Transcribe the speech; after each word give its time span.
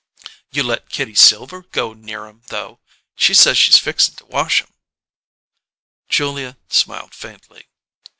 "You 0.49 0.63
let 0.63 0.89
Kitty 0.89 1.13
Silver 1.13 1.61
go 1.61 1.93
near 1.93 2.25
'em, 2.25 2.41
though. 2.47 2.79
She 3.15 3.35
says 3.35 3.55
she's 3.55 3.77
fixing 3.77 4.15
to 4.15 4.25
wash 4.25 4.63
'em." 4.63 4.73
Julia 6.09 6.57
smiled 6.69 7.13
faintly. 7.13 7.67